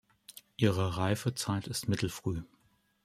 Ihre 0.57 0.97
Reifezeit 0.97 1.67
ist 1.67 1.87
mittelfrüh. 1.87 2.41